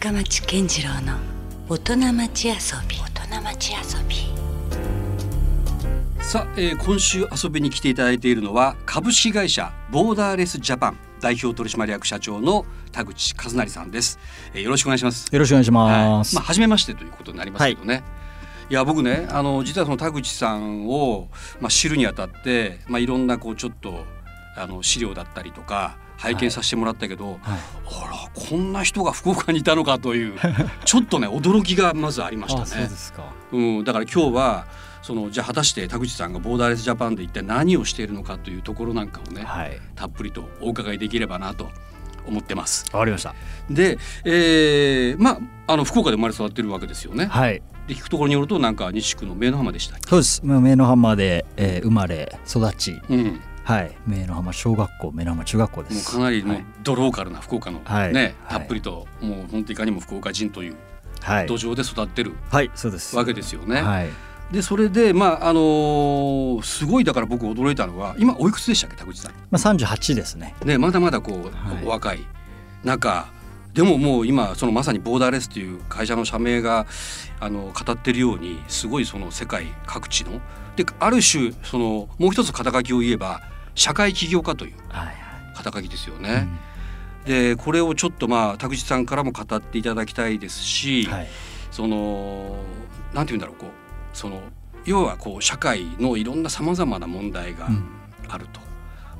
[0.00, 1.18] 深町健次郎の
[1.68, 2.54] 大人町遊
[2.88, 2.96] び。
[2.96, 4.16] 大人町遊び。
[6.24, 14.18] さあ、えー今週遊びに来ていただいているのは株式会社ボーダーレスジャパン代表取締役社長の田口和成さんです、
[14.54, 15.28] えーよろしくお願いします。
[15.30, 16.34] よろしくお願いします。
[16.34, 16.40] はい。
[16.40, 18.02] まあ初めましてということになりますけどね、
[18.70, 21.28] い、や僕ねあの実はその田口さんを
[21.60, 24.06] まあ知るにあたってまあいろんなこうちょっと
[24.56, 30.38] あの資料だったりとか拝見させてもらったけど、はい、あらこんな人が福岡にいたのかという
[30.84, 32.90] ちょっとね驚きがまずありましたねで。
[32.90, 33.24] すか。
[33.52, 34.66] うん、だから今日は
[35.02, 41.70] そのじゃあ果たして田口さんがボーダーレスジャパンで一体何をしているのかというところなんかをね、はい、たっぷりとお伺いできればなと
[42.26, 42.84] 思ってます。
[42.92, 43.34] わかりました。
[43.70, 47.26] で、えー、まああの福岡で生まれ育ってるわけですよね。
[47.26, 49.96] はい、で聞くところによるとなんか西区の明の浜でした。
[50.06, 50.44] そうです。
[50.44, 53.32] もう目の浜で、えー生まれ育ち、うん、も
[53.64, 56.12] はい、目の浜小学校、目の浜中学校でうす。
[56.12, 60.76] かなりもうはいドローカルな福岡の、はいねはいたっぷりと、もう本当いかにも福岡人という
[61.20, 63.16] はい土、壌で育ってるはい、そうです。
[63.16, 63.82] わけですよね。
[63.82, 64.08] はい、
[64.50, 69.32] でそれでまああのーすごいだから僕驚いたのは今おいくつでしたっけ田口さん？
[69.32, 70.54] まあ三十八ですね。
[70.64, 72.26] ね、まだまだこう、はいお若い
[72.82, 73.28] 中
[73.74, 76.86] でももう今そのまさにボーダーレスという会社の社名が
[77.38, 80.40] あの語ってるようにすごいその世界各地の
[80.74, 83.40] である種そのもう一つ肩書きを言えば
[83.80, 84.74] 社会起業家という。
[85.56, 86.40] 肩書きですようね。
[86.40, 86.58] ん
[87.24, 91.28] でこれをちょっとまあ田口さんからも語っていただきたいですし、はい、
[91.70, 92.56] その
[93.14, 94.40] なんて言うんだろうこうその
[94.84, 97.84] 要はこう社会のいろんなさまざまな問題が、うん
[98.28, 98.60] あると。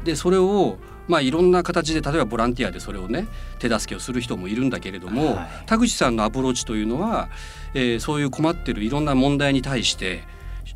[0.05, 3.27] でそれをまあいろんな形で例えばボランティアでそれをね
[3.59, 7.29] 手助けをする人もいるんだけれども、はい田口さんのアプローチというのは、
[7.75, 10.23] えーそういう困ってるいろんな問題に対して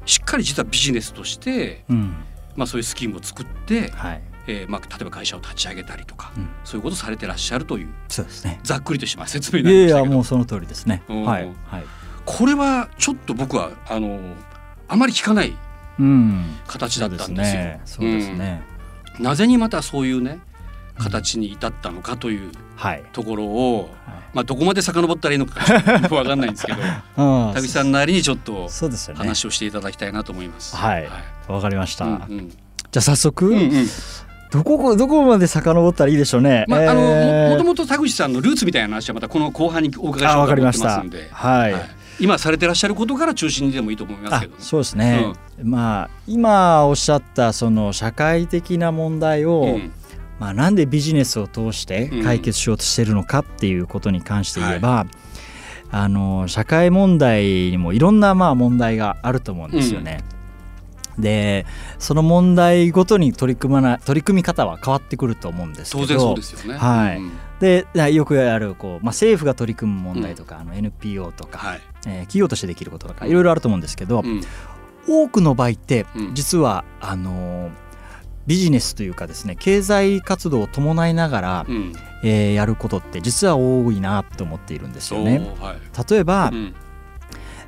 [0.04, 2.16] しっかり実はビジネスとして、うん、
[2.56, 8.60] まあ、そういうスキームを作って、はい、えーまあ、例えば会社を立ち上げたりとか、うんそういうことされてらっしゃるというそうですね。
[8.62, 11.02] ざっくりとしたまあ説明いやいや、になりましたけどもうその通りですね。
[11.08, 11.84] うんはい、はい。
[12.24, 14.18] これはちょっと僕はあの
[14.88, 15.56] あまり聞かない
[15.98, 17.62] うん、形だったんですよ。
[17.84, 18.62] そうですね。
[19.20, 20.40] なぜにまたそういうね
[20.98, 23.04] 形に至ったのかというはい。
[23.12, 25.60] ところを、はいまあ、どこまで遡ったらいいのか
[26.02, 26.78] よくわかんないんですけど
[27.16, 28.68] あ田口さんなりにちょっと。
[29.14, 30.76] 話をしていただきたいなと思います。
[30.76, 31.08] はい
[31.48, 32.04] わかりました。
[32.04, 32.50] うんうん
[32.94, 33.88] じゃあ早速、うんうん
[34.52, 36.64] どこどこまで遡ったらいいでしょうね。
[36.68, 41.72] まあ、あのえーももともと田口さんのルーツみたいな話はまたこの後半にお伺いしようと思ってますんで、はい。
[41.72, 41.82] はい
[42.20, 44.58] 今されてらっしゃることから中心にでもいいと思いますあけどね。
[44.60, 49.92] そうですね、まあ今おっしゃったその社会的な問題を、うん
[50.38, 55.06] まあ、なんでビジネスを通して解決しようとしてるのかっていうことに関して言えば、
[55.90, 60.24] あの社会問題にもいろんなまあ問題があると思うんですよね。
[61.18, 61.66] で
[62.00, 66.78] その問題ごとに取り組まな取り組み方は変わってくると思うんですけど当然そうですよね。
[66.78, 67.18] はい。
[67.18, 67.32] うん。
[67.60, 71.80] でよくあるこう、まあ、政府が取り組む問題とか、あの NPO とか、はい。
[72.06, 74.40] えー企業としてできることとかいろいろあると思うんですけど、うん。
[75.06, 76.34] 多くの場合ってうん。
[76.34, 77.70] 実は、あのー
[78.46, 81.92] ビジネスというかですね経済活動を伴いながら、うん。
[82.22, 85.54] えーやることって実は多いなと思っているんですよね。
[85.60, 86.10] はい。
[86.10, 86.74] 例えば、うん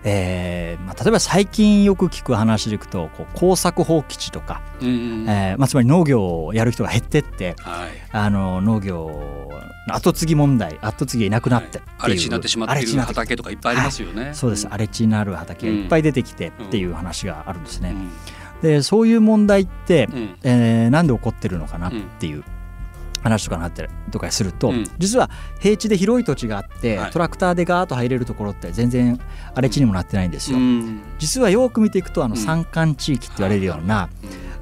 [0.04, 4.90] えーまあ、例えば最近よく聞く話でいくとこう耕作放棄地とか、うんう
[5.24, 7.90] んえーまあ、つまり農業をやる人が減ってってはい。
[8.12, 9.50] あの農業
[9.88, 14.30] の後継ぎ問題後継ぎがいなくなってっていう、荒れ地になってしまっている畑とかいっぱいありますよね。
[14.32, 17.90] そうです荒れ地になる畑がいっぱい出てきてっていう話があるんですね。
[17.90, 18.10] うん
[18.62, 20.36] でそういう問題って、うん。
[20.42, 22.44] えーなんで起こってるのかなっていう
[23.22, 24.84] 話とかなったりとかすると、うん。
[24.98, 25.30] 実は
[25.60, 27.10] 平地で広い土地があって、はい。
[27.10, 29.20] トラクターでガーッと入れるところって全然
[29.52, 30.58] 荒れ地にもなってないんですよ。
[30.58, 31.00] うん。
[31.18, 32.40] 実はよく見ていくとあのうん。
[32.40, 34.08] 山間地域って言われるような、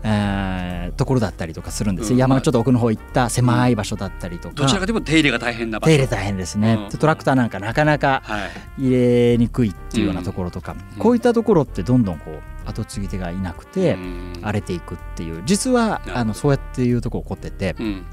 [0.02, 5.88] えーところだったりとかするんです山のちょっと奥の方行った狭い場所だったりとか、どちらかというと手入れが大変な場所。
[5.88, 6.88] 手入れ大変ですね、うん。
[6.88, 8.46] でトラクターなんかなかなかは
[8.78, 8.82] い。
[8.82, 10.98] 入れにくいっていうようなところとか、うん。
[10.98, 14.32] こういったところってどんどんこう後継ぎ手がいなくて、うん。
[14.42, 15.42] 荒れていくっていう。
[15.44, 18.04] 実はあのそうやっていうとこ起こっててうん。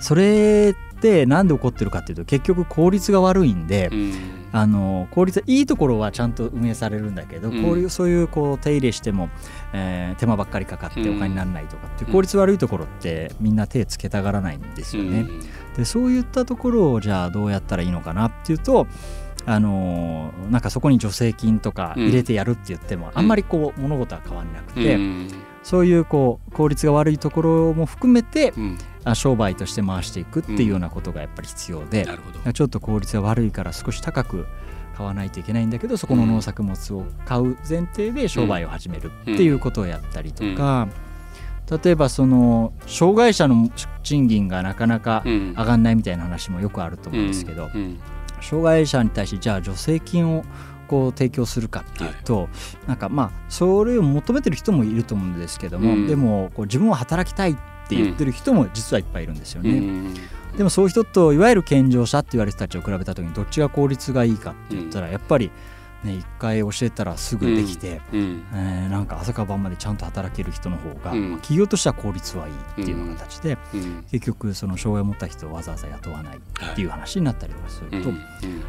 [0.00, 4.12] それってなんで起こってるかっていうと結局効率が悪いんで、うん。
[4.52, 7.62] あの効率いいところはちゃんと運営されるんだけど、うん。
[7.62, 9.28] こういうそういうこう手入れしても、
[9.72, 15.26] えー手間ばっかりかかってうんお金にならないとかって効率悪いところってみんな手つけたがらないんですよね。
[15.76, 18.86] でそういったところをじゃあどうやったらいいのかなっていうと
[19.46, 25.28] あのーなんかそこに助成金とか入れてやるって言っても、あんまりこう物事は変わらなくて、うん。
[25.62, 28.54] そういうこう効率が悪いところも含めて
[29.06, 32.06] う商売として回していくっていうようなことがやっぱり必要で。
[32.54, 34.46] ちょっと効率が悪いから少し高く
[34.96, 40.88] 買わないといけないんだけどそこの農作物を買う前提で商売を始めるっていうことをやったりとか、
[41.84, 43.70] 例えばその障害者の
[44.02, 45.54] 賃金がなかなかうん。
[45.56, 47.98] 上がんないみたいな話もよくあると思うんですけど、うん
[48.42, 50.44] 障害者に対してじゃあ助成金を
[50.88, 52.48] こう提供するかっていうと、はい、
[52.88, 57.54] なんかまあそれを求めてる人もいると思うんですけども、うん、でもこう自分は働きたいっ
[57.88, 59.70] て言ってる人も実はいっぱいいるんですよね。
[59.70, 60.14] うん。
[60.56, 65.50] でもそういう人といわゆる健常者って言われる人たちを比べた時にどっちが効率がいいかって言ったらやっぱり
[66.04, 78.18] ね、一回教えたらすぐできて、うん、えー、なんか朝から晩までちゃんと働ける人の方が、うん、企業としては効率はいいっていうような形で、うん、結局その障害を持った人をわざわざ雇わないっていう話になったりとかすると、はい、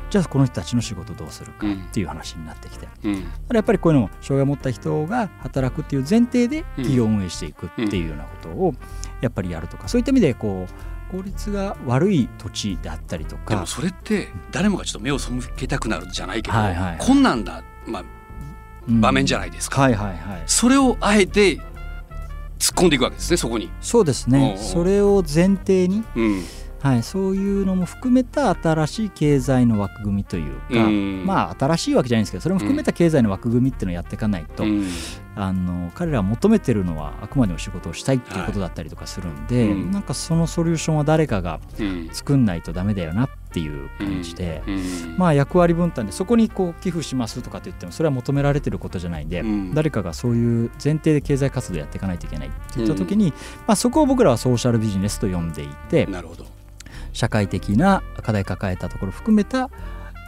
[0.10, 8.74] じゃあこの人たちの仕事どうするかっていう話になってきて、うん、やっぱりこういうのを障害を持った人が働くっていう前提で企業を運営していくっていうようなことを
[9.22, 13.50] やっぱりやるとかそういった意味でこう効率が悪い土地であったりとか。
[13.50, 18.04] でもそれって誰もがちょっと目を背けたくなるじゃないけど、はいはい、困難だ、まあ、
[18.88, 21.58] 場面じゃないですか、うん、はいはいはい、それをあえて
[22.60, 23.70] 突っ込んでいくわけですねそこに。
[23.82, 24.58] そうですね。
[24.58, 26.44] それを前提に、うん。
[26.82, 34.88] はい、そういうのも含めた新しい経済の枠組みというか、うん、まあ新しいわけじゃないんですけどそれも含めた経済の枠組みっていうのをやっていかないと、うん、
[35.36, 41.60] あの彼らが求めてるのはあくまでも仕事をしたいっていうことだったりとかするんで、はい、なんかそのソリューションは誰かが
[42.12, 49.44] 作んないとダメだよなっていう感じで、うん、まあ役割分担でそこにこう寄付しますとかって言ってもそれは求められてることじゃないんで、
[49.74, 53.34] 誰かがそういう前提で経済活動やっていかないといけないっていった時に、
[53.68, 56.08] まあ、そこを僕らはソーシャルビジネスと呼んでいて。
[57.14, 59.70] 社会的な課題抱えたところを含めた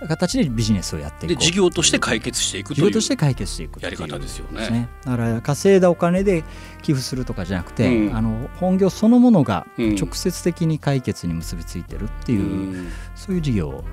[0.07, 6.43] 形でビジネスをやっていく事業として解決していくという事業として解決していくやり方ですよね、ね、だから稼いだお金で
[6.81, 12.45] 寄付するとかじゃなくて、うん、あの本業そのものが直接的に解決に結びついてるっていう、う
[12.77, 13.83] ん、そういう事業を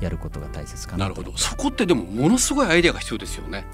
[0.00, 1.36] やることが大切かななるほど。
[1.36, 3.66] そこってでもものすごいアイデアが必要ですよね。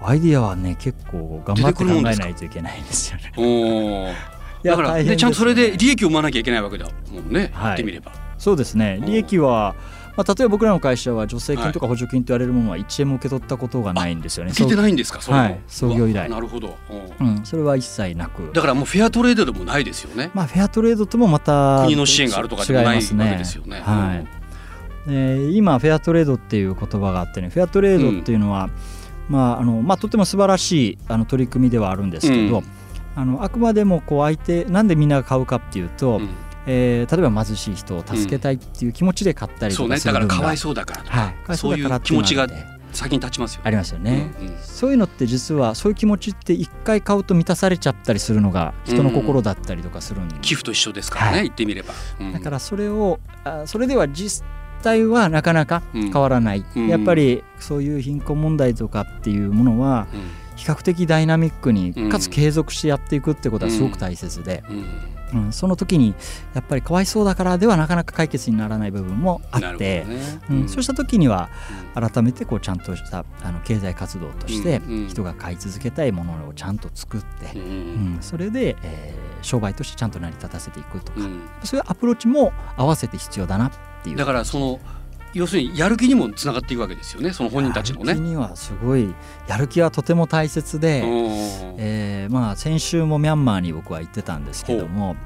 [0.00, 4.14] アイディアはね結構頑張って考えないといけないんですよね。
[4.62, 8.12] だから、ね、ちゃんとそれで利益を生まなきゃいけないわけだもんね、はい、言ってみれば。
[8.38, 9.00] そうですね。
[9.04, 9.74] 利益は、
[10.16, 14.50] まあ、例えば僕らの会社は助成金とか補助金と言われるものは1円も受け取ったことがないんですよね。
[14.52, 15.20] 受けてないんですか？
[15.32, 16.28] はい、創業以来。
[16.28, 16.76] なるほど、
[17.18, 18.52] うん、それは一切なく。
[18.52, 20.30] だからもうフェアトレードでもないですよね。
[20.34, 23.80] まあフェアトレードともまた国の支援があるとかでもないわけですよね。
[23.80, 24.22] は
[25.06, 25.10] い。
[25.10, 28.64] で今フェアトレードっていう言葉があってねフェアトレードっていうのは、
[29.28, 32.64] うん、まああのまあとても素晴らしいあの取り組みではあるんですけど、うん、
[33.16, 36.18] あのあくまでもこう相手なんでみんなが買うかっていうと。
[36.18, 36.28] うん
[36.66, 42.46] えー、例えば貧しい人を助けたいっていう気持ちで買ったりとかする、うん、そうねだからかわいそうだからはい、そうだから気持ちが
[42.92, 54.44] 先に立ちますよ、ね、ありますよね、うんうん、そういうのって実はそういう気持ちって一回買うと満たされちゃったりするのが人の心だったりとかするんで、うん、寄付と一緒ですからね、はい、言ってみれば、うん、だからそれをあそれでは実
[54.82, 60.08] 態はなかなか変わらない、やっぱりそういう貧困問題とかっていうものは、
[60.56, 64.62] 比較的ダイナミックにかつ継続してやっていくってことはすごく大切で、
[65.34, 66.14] うん、その時に
[66.54, 70.06] やっぱりかわいそうだからではなかなか解決にならない部分もあって、ね。
[70.50, 71.48] うん、そうした時には
[71.94, 81.20] 改めてこうちゃんとしたあの経済活動として人が買い続けたいものをちゃんと作って、うん、それで、えー、商売としてちゃんと成り立たせていくとか、
[81.64, 83.72] そういうアプローチも合わせて必要だなっ
[84.02, 84.16] ていう。
[84.16, 84.80] だからその
[85.34, 88.14] 要するにやる気にもつながっていくわけですよねその本人たちのね。
[88.14, 89.14] にはすごい
[89.46, 91.02] やる気はとても大切で、
[91.78, 95.16] えー、まあ先週もミャンマーに僕は行ってたんですけども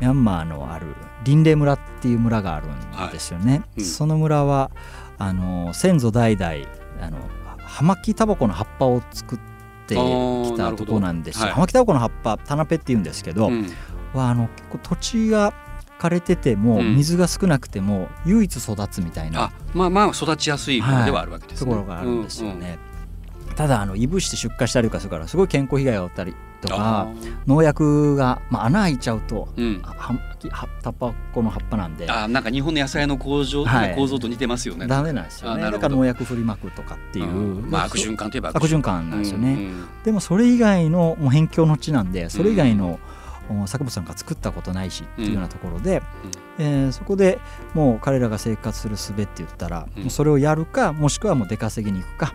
[0.00, 0.88] ミャンマーのある
[1.24, 3.52] リンレ村っていう村があるんですよね。
[3.52, 3.62] はい。
[3.78, 4.70] うん、その村は
[5.18, 6.52] あの先祖代々
[7.00, 7.18] あの
[7.58, 9.38] 葉巻タバコの葉っぱを作っ
[9.86, 11.44] てきたとこなんですよ。
[11.46, 13.66] はい、葉巻タバコの葉っぱタナペって言うんですけど、うん、
[14.12, 15.54] はあの結構土地が
[15.98, 22.78] 枯れてても水が少なくても唯一育つみたいな、うん、まあまあ育ちやすいものではあるわけですね、はい、ところがあるんですよね。
[23.44, 27.08] うんうん、ただあのいぶして出荷したりとかするからすごい健康被害があったりとか
[27.46, 30.18] 農薬が、まあ、穴開いちゃうと、うん、は
[30.82, 32.10] タバコの葉っぱなんで。
[32.10, 34.86] あなんか日本の野菜の構造,、はい、構造と似てますよね。
[34.86, 35.62] ダメなんですよね。
[35.62, 43.14] だから農薬振りまくとかっていう、まあ、悪循環といえば悪循環なんですよね、うんうん、でもそれ以外のもう辺境の地なんでそれ以外の、うん
[43.66, 46.02] 作物なんか作ったことないしっていうようなところで、
[46.58, 47.38] うん、えー、そこで
[47.74, 52.34] もう彼らが生活する術って言ったら、うん、それをやるかもしくはもう出稼ぎに行くか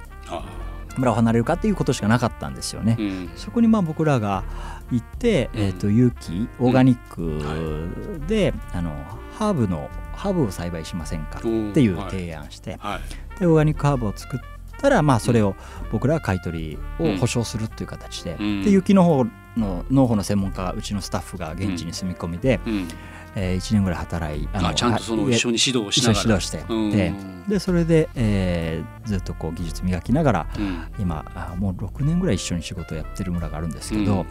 [0.97, 2.97] 村を離れるかっていうことしかなかったんですよね。
[2.99, 4.43] うん、そこにまあ僕らが
[4.91, 8.91] 行って、えーと、有機オーガニックで、あの
[9.37, 11.47] ハーブのハーブを栽培しませんかって
[11.81, 12.79] いう提案して、はい。
[12.93, 12.99] は
[13.37, 14.39] い、でオーガニックハーブを作っ
[14.79, 15.55] たらまあそれを
[15.91, 19.25] 僕らは買い取りを保証するっていう形で,、で雪の方
[19.57, 22.87] の農法の専門家がうちのスタッフが現地に住み込みで、うん、
[23.35, 26.21] えー、1年ぐらい働いあのちゃんとその一緒に指導しながら。
[26.21, 27.13] 指導して、うん、で
[27.47, 34.25] でそれで、えー、ずっとこう技術磨きながら、うん、今あもう6年ぐらい一緒に仕事をやってる村があるんですけど、うんうん、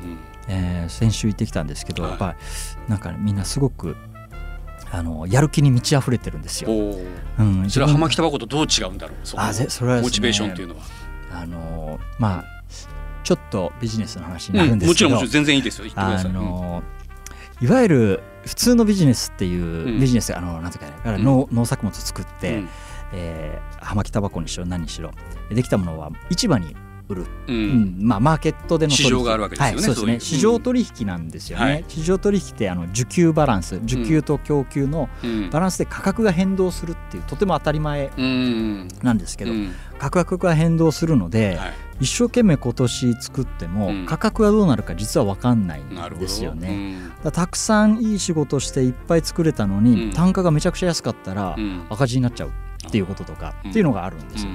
[0.48, 3.96] えー、先週行ってきたんですけど、はい、やっぱりなんか、ね、みんなすごく
[4.90, 6.70] あのやる気に満ち溢れてるんですよ。
[6.70, 9.16] うん、それは浜北箱とどう違うんだろう？
[9.36, 10.82] あぜそれはねモチベーションっていうのは、
[11.32, 12.57] あのまあ
[13.24, 15.92] ちょっとビジネスの話になるうんん、ですけど、もちろんもちろん全然いいですよ。
[15.96, 16.82] あの
[17.60, 20.00] いわゆる普通のビジネスっていう、うん。
[20.00, 21.24] ビジネスあのなんていうかねだからうん。
[21.24, 22.30] 農,、農作物を作っうん。
[22.40, 22.62] て、
[23.12, 25.10] えー、葉巻タバコにしろ何にしろ。
[25.50, 26.76] できたものは市場に
[27.08, 27.54] 売る、うん。
[27.54, 27.96] うん。
[28.00, 29.08] まあ、マーケットでの取引。
[29.08, 30.20] 市場があるわけですよねはい、そうですね。
[30.20, 31.84] 市場取引なんですよね、はい。
[31.88, 33.76] 市場取引ってあの需給バランス。
[33.76, 35.50] 需給と供給のうん。
[35.50, 39.74] バランスで価格が変動するっていうとても当たり前うんなんですけど、うん。
[39.98, 41.72] 価格が変動するので、はい。
[42.00, 44.06] 一生懸命今年作っても、うん。
[44.06, 45.88] 価格がどうなるか実は分かんないん
[46.18, 47.10] ですよね。
[47.24, 47.32] うん。
[47.32, 50.10] たくさんいい仕事していっぱい作れたのに、うん。
[50.12, 51.86] 単価がめちゃくちゃ安かったらうん。
[51.90, 52.50] 赤字になっちゃう
[52.86, 53.70] っていうこととか、うん。
[53.70, 54.52] っていうのがあるんですよ。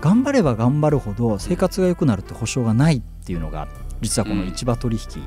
[0.00, 3.68] 頑張れば頑張るほど生活が良くなるって保証がないっていうのが
[4.00, 5.22] 実はこの市場取引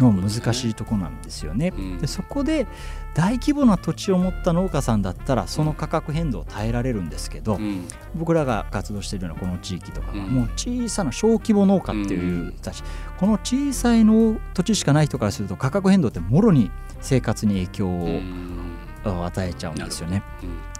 [0.00, 1.72] の難しいとこなんですよね。
[1.76, 1.98] うん。
[1.98, 2.68] でそこで
[3.14, 7.88] 大規模な土地を持った農家さんだったらその価格変動を耐えられるんですけど、うん。
[8.14, 10.20] 僕らが活動しているようなこの地域とかはうん。
[10.30, 12.84] もう小さな小規模農家っていう人たち、
[13.18, 19.24] この小さいの土地しかない人からすると価格変動ってもろに生活に影響うをん。
[19.26, 20.22] 与えちゃうんですよね。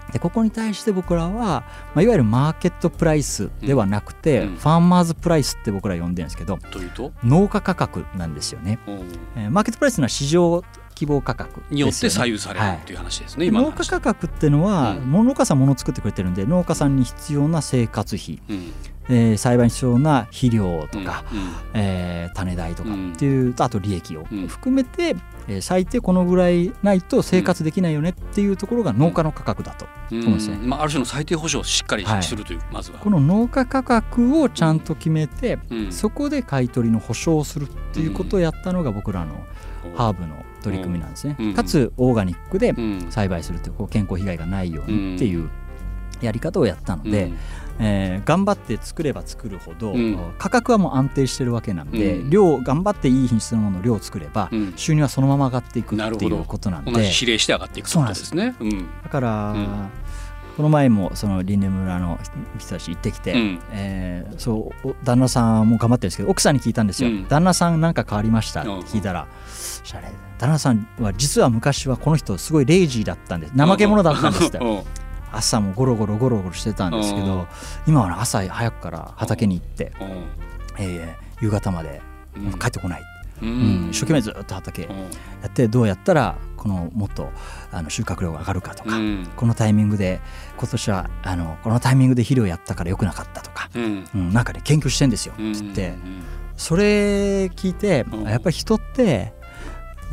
[0.07, 4.55] うんでここに対して僕らは、まあ、いわゆるマーケットプライスではなくて、うん。
[4.57, 7.11] ファーマーズプライスって僕ら呼んでるんですけどというと？
[7.23, 8.79] 農家価格なんですよね。
[8.87, 8.93] うん
[9.35, 10.63] えーマーケットプライスのは市場
[10.95, 15.11] 希望価格ね、によって左右されるはいっていう話ですね、今の農話家価格っていうのは、うん。
[15.25, 18.73] 農家さん物を作ってくれてるんで農家さんに必要な生活費、うん
[19.09, 21.39] えー栽培に必要な肥料とか、うん
[21.73, 24.47] えー種代とかっていう、あと利益をうん。
[24.47, 25.15] 含めて、
[25.47, 30.33] えー最低このぐらいないと生活できないよねっていうところが農家の価格だと、うん。
[30.33, 30.57] ですね。
[30.57, 32.23] まあ、ある種の最低保障をしっかりはい。
[32.23, 32.97] するという、まずは。
[32.99, 35.91] この農家価格をちゃんと決めて、うん。
[35.91, 39.35] そこで買い取りの保証をするっていうことをやったのが僕らの
[39.95, 41.53] ハーブの取り組みなんですね、うん。
[41.53, 43.07] かつオーガニックでうん。
[43.11, 45.49] 栽培するっていうこう健康被害がないようにっていう
[46.21, 47.37] やり方をやったので、うん
[47.79, 50.17] えー頑張って作れば作るほど、うん。
[50.37, 52.29] 価格はもう安定してるわけなんで、うん。
[52.29, 54.73] 量頑張っていい品質のものを量を作れば、うん。
[54.75, 58.55] 収入はそのまま上がっていくっていうことなん同でじ比例して上がっていくということですね。
[58.59, 59.89] うんだから、うん。
[60.55, 62.19] この前もその林根村の
[62.59, 63.59] 人たち行ってきて、うん。
[63.71, 67.27] えーそうお旦那さんも頑張ってるんですけど奥さんに聞いたんですよ、うん。
[67.27, 68.61] 旦那さんなんか変わりました？
[68.61, 68.79] ってうん。
[68.81, 73.53] 聞いたら、そしたらね旦那さんは実は昔はこの人すごいレイジーだったんです。
[73.57, 74.57] 怠け者だったんですって。
[74.63, 74.81] うん
[75.33, 77.25] 朝もゴロゴロゴロゴロしてたんですけうん。
[77.25, 77.47] ど
[77.87, 80.07] 今はね朝早くから畑に行って、うん。
[80.79, 82.01] えー夕方まで
[82.37, 82.59] うん。
[82.59, 83.01] 帰ってこない、
[83.41, 83.89] ううん。
[83.91, 85.47] 一生懸命ずっと畑やうん。
[85.47, 87.29] ってどうやったらこのもっと
[87.71, 89.27] あの収穫量が上がるかとか、うん。
[89.35, 90.21] このタイミングで
[90.57, 94.05] 今年はあのこのタイミングで肥料やったから良くなかったとか、うん。
[94.15, 95.53] うん、なんかね研究してんですようん。
[95.53, 95.93] つって。
[96.55, 98.23] それ聞いてうん。
[98.23, 99.33] やっぱり人って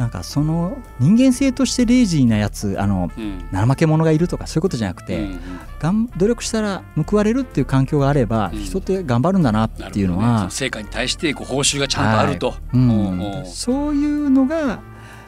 [0.00, 3.46] なんかその人間性としてレイジーなやつあのうん。
[3.52, 5.40] 怠け者がいるとかそういうことじゃなくて、うん
[5.78, 8.60] がん努力したら報われるっていう環境があれば、うん。
[8.60, 12.54] 人って頑張るんだなっていうのはその成果に対してこう報酬がちゃんとあると。
[12.72, 12.90] うん。
[12.90, 13.40] うん。
[13.40, 13.46] うん。
[13.46, 14.80] そういうのが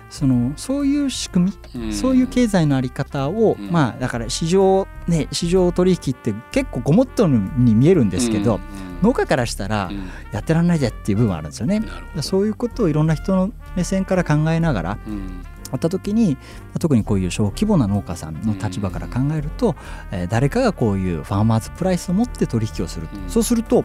[0.09, 1.93] そのそういう仕組み、うん。
[1.93, 3.71] そういう経済のあり方を、うん。
[3.71, 10.09] まあだから市場ね市場取引って結構ごもっとに見えるんですけど、うん農家からしたらうん。
[10.33, 11.83] やってらんないぜっていう部分はあるんですよね。
[12.21, 15.45] そういうことをいろんな人の目線から考えながらうん。
[15.73, 16.37] あった時に
[16.79, 19.75] 特にこういう小規模な農家さんの立場から考えると、
[20.11, 23.31] えー誰かがこういうファーマーズプライスを持って取引をする、うん。
[23.31, 23.85] そうすると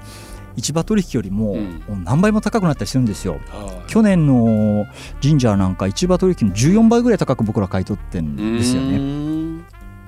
[0.58, 1.56] 市場取引よりも
[2.04, 3.40] 何倍も高くなったりするんですよ。
[3.50, 3.90] はい。
[3.90, 4.86] 去年の
[5.22, 8.98] ジンジャーなんか市場取引の14倍ぐらい高く僕ら買い取ってんですようね。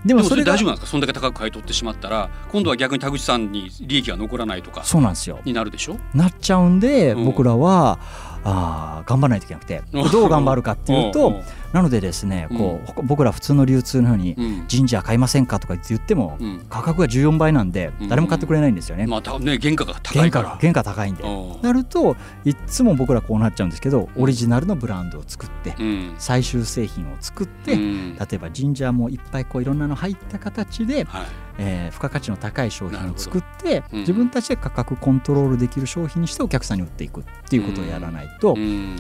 [0.04, 0.88] んででもそれ大丈夫なんですか？
[0.92, 5.40] そんだけ高く買い取ってしまったら今度は逆に田口さんに利益が残らないとかそうなんですよ。
[5.46, 5.98] になるでしょ？
[6.14, 7.26] なっちゃうんで、うん。
[7.26, 8.00] 僕らは
[8.44, 11.42] あー頑張らないといけなくてどう頑張るかっていうと、
[11.74, 14.68] なのでですねこう、僕ら普通の流通のように、うん。
[14.68, 16.66] ジンジャー買いませんかとか言っても、うん。
[16.70, 18.08] 価格が14倍なんでうん。
[18.08, 19.06] 誰も買ってくれないんですよね。
[19.08, 20.50] まあたね原価が高いから。
[20.50, 21.24] 原価が原価高いんで。
[21.24, 21.62] うん。
[21.62, 26.16] なるといっつも僕らこうなっちゃうんですけどオリジナルのブランドを作ってうん。
[26.18, 28.16] 最終製品を作って、うん。
[28.16, 31.26] 例えばジンジャーもいっぱいこういろんなの入った形で、はい。
[31.60, 34.00] えー付加価値の高い商品を作って、うん。
[34.00, 38.96] 自分たちで価格コントロールできる商品にしてお客さんに売っていくっていうことをやらないと、うん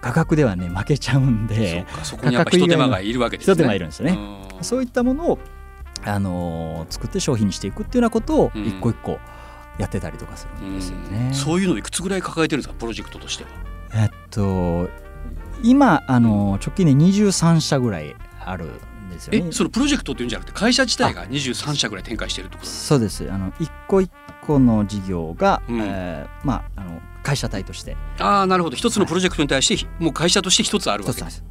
[0.00, 3.54] 価格ではね負けちゃうんそうでかそこにやっぱ一手間がいるわけですね。
[3.54, 4.12] 一手間いるんですよね。
[4.56, 4.64] うん。
[4.64, 5.38] そういったものを、
[6.04, 8.64] あのー作って商品にしていくっていうようなことをうん。
[8.66, 9.18] 一個一個
[9.78, 11.26] やってたりとかするんですよね。
[11.28, 11.34] うん。
[11.34, 13.50] そういうのいくつぐらい抱えてるんですかプロジェクトとしては？
[13.94, 14.88] えっと
[15.62, 18.14] 今、あのー直近で23社ぐらい
[18.44, 19.46] あるんですよね。
[19.48, 23.28] えそのプロジェクトっていうんじゃなくて会社自体が23社ぐらい展開してるってことそうです。
[23.30, 24.10] あの一個一
[24.46, 25.80] 個の事業が、うん。
[25.80, 27.92] えーまあ、あの会社体として。
[28.16, 28.76] かああなるほど。
[28.76, 31.44] 一つのプロジェクトに対してもう会社として一つあるわけです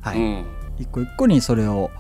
[0.79, 1.91] 一個一個にそれを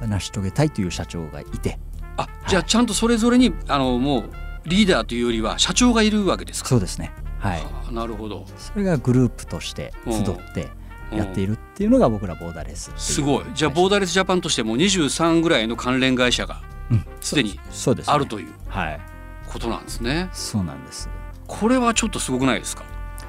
[0.00, 1.78] 成し遂げたいという社長がいて。
[2.16, 4.30] あじゃあちゃんとそれぞれにあのもう
[4.64, 6.68] リーダーというよりは社長がいるわけですか。
[6.70, 7.12] そうですね。
[7.38, 7.62] はい。
[7.88, 8.44] あなるほど。
[8.56, 10.68] それがグループとして集って
[11.12, 13.44] やっているっていうのが僕らボーダレスすごい。
[13.54, 17.04] じゃあボーダレスジャパンとしても23ぐらいの関連会社がうん。
[17.20, 18.12] すでにそうですね。
[18.14, 19.00] あるというはい。
[19.46, 20.28] ことなんですね。
[20.32, 21.08] そうなんです。
[21.46, 22.84] これはちょっとすごくないですか？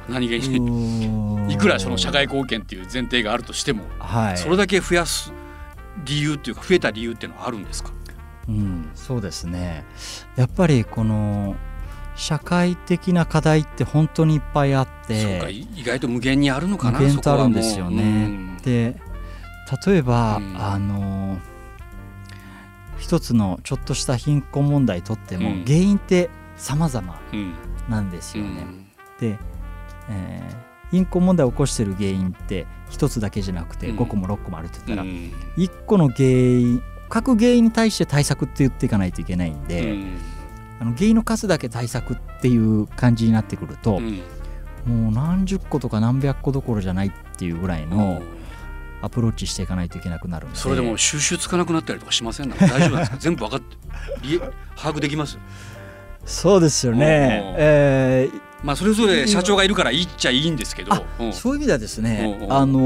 [0.10, 1.54] 何気に。
[1.54, 4.38] いくらその社会貢献っていう前提があるとしても、はい。
[4.38, 5.32] それだけ増やす
[6.06, 7.92] 理由っていうか増えた理由っていうのはあるんですか？
[8.48, 9.86] うん、そうですね。
[10.36, 11.56] やっぱりこの
[12.16, 15.50] 社会的な課題って本当にいっぱいあっそうか。
[15.50, 18.04] 意外と無限にあるのかな無限とあるんですよね。
[18.04, 18.58] うん。
[18.64, 19.00] で
[19.88, 20.56] 例えば、うん。
[20.58, 21.38] あの
[22.98, 25.64] 一つのちょっとした貧困問題とっても、うん。
[25.64, 27.54] 原因って様々うん。
[27.88, 28.50] なんですよね。
[28.62, 28.86] うん。
[29.20, 29.40] で、
[30.10, 33.98] えー貧困問題を起こしている原因って一つだけじゃなくてうん。
[34.00, 35.32] 5個も6個もあるって言ったら、うん。
[35.56, 40.18] 1個の原因各原因に対して対策って言っていかないといけないんで、うん。
[40.80, 44.22] あの原因の数だけ対策っていう感じになってくると、うん。
[44.92, 48.24] もう何十個とか何百個どころじゃないっていうぐらいの
[49.04, 50.56] アプローチしていかないといけなくなるんで。
[50.58, 53.18] それでも収集つかなくなったりとかしません大丈夫ですか？
[53.20, 53.76] 全部分かって
[54.24, 54.40] り
[54.76, 55.38] 把握できます？
[56.26, 57.54] そうですよね。
[57.60, 60.94] えーまあそれぞれ社長がいるから言っちゃいいんですけど。
[60.94, 61.34] あうん。
[61.34, 62.80] そういう意味ではですね、おうおうあの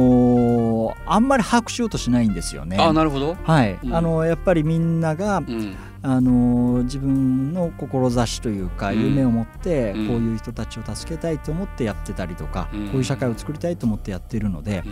[0.90, 2.78] ーあんまり把握しようとしないんですよね。
[2.80, 3.36] あなるほど。
[3.44, 3.96] はい、うん。
[3.96, 5.76] あのやっぱりみんなが、うん。
[6.06, 9.02] あの自分の志というかうん。
[9.02, 10.08] 夢を持ってうん。
[10.08, 12.88] こういう人たちを助けたいと思ってやってたりとか、うん。
[12.88, 14.84] こういう社会を作りたいと思ってやっているので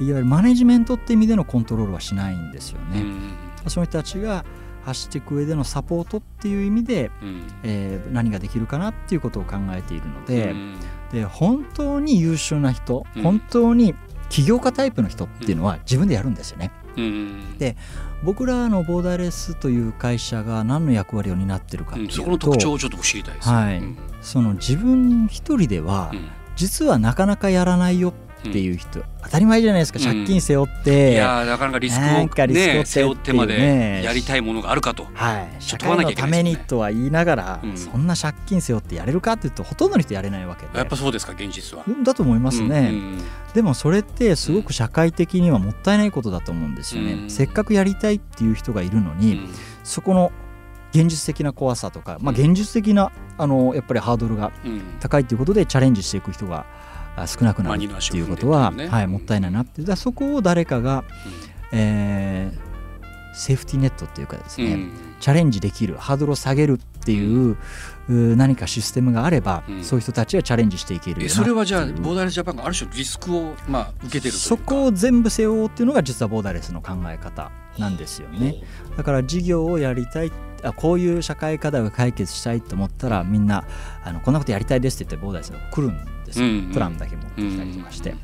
[0.00, 0.06] う、ん。
[0.06, 3.00] いわゆるマネジメントって意味でのコントロールはしないんですよね。
[3.00, 3.70] うん。
[3.70, 4.44] その人たちが
[4.88, 7.42] 走っていく上でのサポートっていう意味で、うん。
[7.62, 10.76] えー何ができるかなっていうことを考えているので,、うん。
[11.12, 13.22] で本当に優秀な人、うん。
[13.22, 13.94] 本当に
[14.28, 16.70] 起業家タイプの人っていうのは自分でやるんですよね。
[16.96, 17.58] うん。
[17.58, 17.76] で
[18.24, 22.16] 僕らのボーダーレスという会社が何の役割を担ってるかっていうと、うん。
[22.16, 23.48] そこの特徴をちょっと知りたいです。
[23.48, 23.78] はい。
[23.78, 23.98] うん。
[24.20, 26.28] その自分一人ではうん。
[26.56, 30.04] 実はなかなかやらないよっていう人、当たり前じゃないですかうん。
[30.04, 35.06] 借金背負って、いやーなかなかリスクをスクを背負ってまでやりたいものがあるかと。
[35.14, 37.76] はい、社会のためにとは言いながら、うん。
[37.76, 40.78] そんな借金背負ってやれるかっていうとほとんどの人やれないわけで。
[40.78, 41.84] やっぱそうですか現実は。
[41.86, 43.18] うんだと思いますね、うん。
[43.54, 47.30] でもそれってすごく社会的にはもったいないことだと思うんですよね、うん。
[47.30, 49.48] せっかくやりたいっていう人がいるのに、うん。
[49.84, 50.32] そこの
[50.92, 54.82] 現実的な怖さとか、まあ、現実的なあのやっぱりハードルがうん。
[55.00, 56.66] 高いということでチャレンジしていく人が
[57.16, 59.82] あ少なくなるっていうことは、はい、もったいないなって。
[59.82, 61.04] だそこを誰かが、
[61.72, 62.68] えー
[63.38, 64.90] セーフティーネットっていうかですね、うん。
[65.20, 67.56] チャレンジできるハードルを下げるっていう,、
[68.08, 69.84] う何かシステムがあれば、うん。
[69.84, 78.62] そういう人たちがチャレンジしていけるよそれはじゃあボーダーレスジャパンがある種リスクをまあ受けてるそこを全部背負おうっていうのが実はボーダーレスの考え方なんですよね。
[78.96, 83.64] だから事業をやりたいあこういう社会課題を解決したいと思ったらみんな
[84.04, 86.72] あのこんなことやりたいですって言ってボーダーレスが来るんですよ、うんうん。
[86.72, 88.18] プランだけ持ってきたりとかして、うん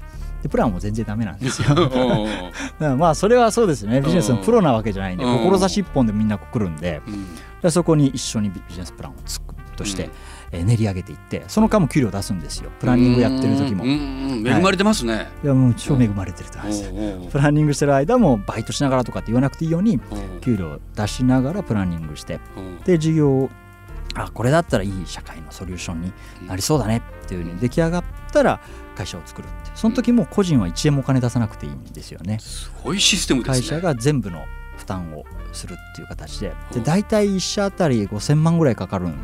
[0.45, 1.69] でプランも全然ダメなんですよ。
[2.99, 4.03] まあそれはそうですね。
[4.03, 5.38] ビジネスのプロなわけじゃないんでうん。
[5.38, 7.01] 志一本でみんな来るんで。
[7.07, 7.27] うん。
[7.62, 10.11] でそこに一緒にビジネスプランをつくとして、えー
[10.62, 12.71] 練り上げていってその間も給料出すんですよ。
[12.79, 13.85] プランニングやってる時も。
[13.85, 15.47] 恵まれてますね、い。
[15.47, 19.99] やもう超恵まれてると思いますプランニングしてる間もバイトしながらとかって言わなくていいように
[20.43, 22.40] 給料を出しながらプランニングして
[22.85, 23.51] で事業を
[24.14, 26.12] あこれだったらいい社会のソリューションに
[26.47, 28.61] なりそうだねっていうふうに出来上がったら
[28.97, 29.73] 会社を作るって。
[29.75, 32.38] その時も個人は1円もお金出さなくていいんですよね。
[32.38, 33.47] すごいシステムね。
[33.47, 34.45] 会社が全部の
[34.77, 36.49] 負担をするっていう形で。
[36.49, 36.85] でうん。
[36.85, 39.14] 大体1社あたり5000万ぐらいかかるん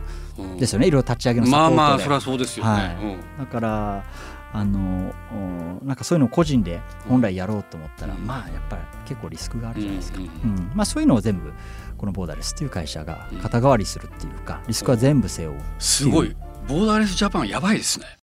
[0.58, 0.86] ですよね。
[0.86, 1.76] いろいろ立ち上げのサポートで。
[1.76, 2.78] まあまあそりゃそうですよね、は
[3.38, 3.40] い。
[3.40, 4.04] だから
[4.52, 5.14] あの
[5.82, 8.26] おなんかそういうのを個人で本来やろうと思ったら、うん。
[8.26, 11.52] まあやっぱり結構リスクがあうんるじゃないですか、ううんんまあ、そういうのを全部
[11.96, 15.60] このボーダーレスっていう会社が肩代わりするっていうかリスクは全部背負う。
[15.78, 16.36] すごい。
[16.68, 18.06] ボーダーレスジャパンやばいですね